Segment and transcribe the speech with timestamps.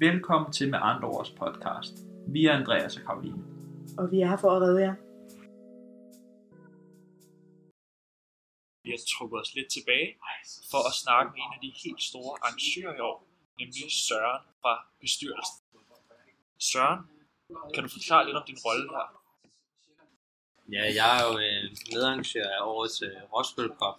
[0.00, 1.94] Velkommen til Med Andre Års podcast.
[2.28, 3.42] Vi er Andreas og Karoline.
[3.98, 4.94] Og vi er her for at redde jer.
[8.84, 10.08] Vi har trukket os lidt tilbage
[10.70, 13.18] for at snakke med en af de helt store arrangører i år,
[13.58, 14.72] nemlig Søren fra
[15.02, 15.58] bestyrelsen.
[16.70, 17.00] Søren,
[17.74, 19.06] kan du forklare lidt om din rolle her?
[20.74, 23.96] Ja, jeg er jo øh, medarrangør af årets øh, Roskilde Cup.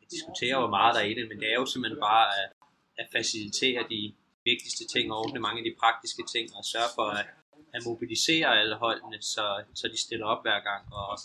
[0.00, 2.48] Vi diskuterer jo meget derinde, men det er jo simpelthen bare at,
[3.00, 4.14] at facilitere de
[4.50, 7.26] vigtigste ting og ordne mange af de praktiske ting og sørge for at,
[7.76, 10.82] at mobilisere alle holdene, så, så de stiller op hver gang.
[11.00, 11.18] Og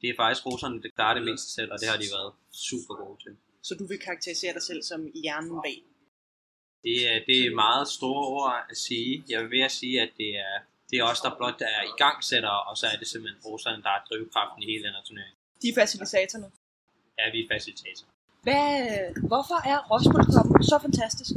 [0.00, 2.32] det er faktisk roserne, der klarer det mest selv, og det har de været
[2.68, 3.32] super gode til.
[3.62, 5.78] Så du vil karakterisere dig selv som hjernen bag.
[6.86, 9.24] Det er, det er meget store ord at sige.
[9.28, 10.56] Jeg vil ved at sige, at det er,
[10.90, 13.82] det er os, der blot er i gang sætter, og så er det simpelthen roserne,
[13.82, 15.34] der er drivkraften i hele den her turnering.
[15.62, 16.50] De er facilitatorerne.
[17.18, 18.12] Ja, vi er facilitatorer.
[18.46, 18.68] Hvad,
[19.30, 21.32] hvorfor er Roskilde Cup så fantastisk?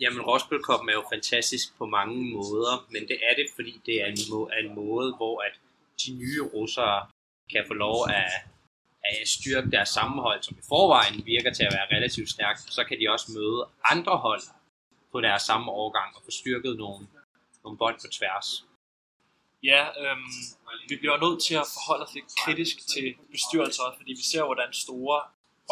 [0.00, 4.02] Jamen, Roskilde Cup er jo fantastisk på mange måder, men det er det, fordi det
[4.02, 5.54] er en, må- er en måde, hvor at
[6.06, 7.06] de nye russere
[7.52, 8.30] kan få lov at,
[9.04, 12.60] at styrke deres sammenhold, som i forvejen virker til at være relativt stærkt.
[12.60, 14.42] Så kan de også møde andre hold
[15.12, 17.06] på deres samme årgang og få styrket nogle,
[17.64, 18.64] nogle bånd på tværs.
[19.62, 20.32] Ja, øhm,
[20.88, 24.42] vi bliver nødt til at forholde os lidt kritisk til bestyrelser, også, fordi vi ser,
[24.44, 25.18] hvordan store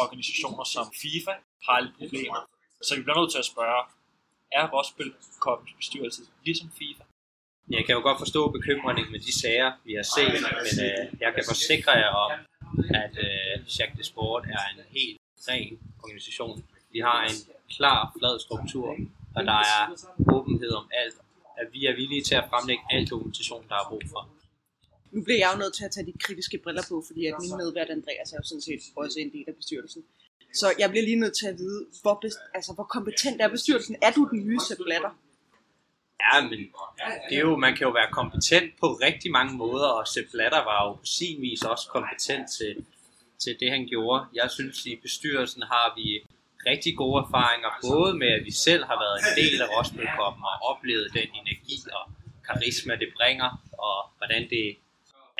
[0.03, 1.33] organisationer som FIFA
[1.67, 2.39] har lidt problemer.
[2.81, 3.81] Så vi bliver nødt til at spørge,
[4.51, 7.03] er Roskilde Cup's bestyrelse ligesom FIFA?
[7.69, 11.31] Jeg kan jo godt forstå bekymringen med de sager, vi har set, men øh, jeg
[11.35, 12.31] kan forsikre jer om,
[13.03, 15.17] at øh, Jacques de Sport er en helt
[15.49, 16.65] ren organisation.
[16.91, 17.37] Vi har en
[17.77, 18.89] klar, flad struktur,
[19.35, 19.83] og der er
[20.35, 21.15] åbenhed om alt.
[21.61, 24.29] At vi er villige til at fremlægge al dokumentation, der er brug for.
[25.11, 27.57] Nu bliver jeg jo nødt til at tage de kritiske briller på, fordi at min
[27.57, 30.03] medvært Andreas er jo sådan set også en del af bestyrelsen.
[30.53, 33.95] Så jeg bliver lige nødt til at vide, hvor, best, altså, hvor kompetent er bestyrelsen?
[34.01, 35.13] Er du den nye Sepp Blatter?
[36.25, 36.59] Ja, men
[37.29, 40.61] det er jo, man kan jo være kompetent på rigtig mange måder, og Sepp Blatter
[40.69, 42.85] var jo på sin vis også kompetent til,
[43.43, 44.25] til det, han gjorde.
[44.33, 46.07] Jeg synes, i bestyrelsen har vi
[46.71, 50.33] rigtig gode erfaringer, både med, at vi selv har været en del af Roskilde og
[50.71, 52.03] oplevet den energi og
[52.47, 53.49] karisma, det bringer,
[53.87, 54.65] og hvordan det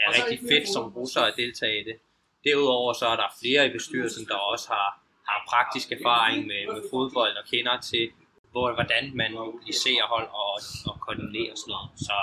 [0.04, 1.96] er rigtig fedt som russer at deltage i det.
[2.46, 4.90] Derudover så er der flere i bestyrelsen, der også har,
[5.30, 8.06] har praktisk erfaring med, med fodbold og kender til,
[8.52, 10.54] hvor, hvordan man mobiliserer hold og,
[10.90, 11.90] og koordinerer sådan noget.
[12.08, 12.14] Så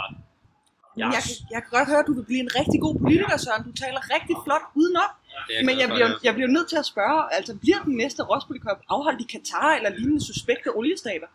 [0.97, 3.37] Jeg, jeg, kan- jeg kan godt høre, at du vil blive en rigtig god politiker,
[3.45, 3.63] Søren.
[3.69, 5.11] Du taler rigtig flot udenom.
[5.59, 8.61] er Men jeg bliver, jeg bliver nødt til at spørge, altså bliver den næste Roskilde
[8.67, 11.31] Cup afholdt i Katar eller lignende suspekte oliestater?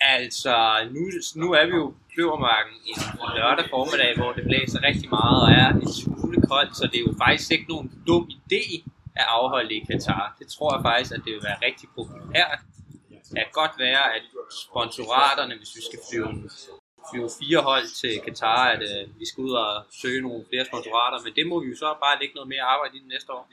[0.00, 0.54] Altså,
[0.90, 1.00] nu,
[1.42, 2.96] nu er vi jo på Kløvermarken en
[3.36, 7.04] lørdag formiddag, hvor det blæser rigtig meget og er en smule koldt, så det er
[7.08, 8.64] jo faktisk ikke nogen dum idé
[9.16, 10.36] at afholde i Katar.
[10.38, 12.60] Det tror jeg faktisk, at det vil være rigtig populært.
[13.08, 14.22] Det kan godt være, at
[14.64, 16.28] sponsoraterne, hvis vi skal flyve,
[17.10, 19.72] flyve fire hold til Katar, at uh, vi skal ud og
[20.02, 22.94] søge nogle flere sponsorater, men det må vi jo så bare lægge noget mere arbejde
[22.96, 23.44] i næste år.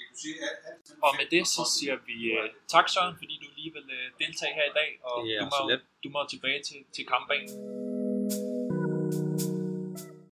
[1.06, 4.54] Og med det så siger vi uh, tak Søren, fordi du lige vil uh, deltage
[4.60, 5.58] her i dag, og er du, må,
[6.04, 7.77] du må tilbage til, til kampbanen.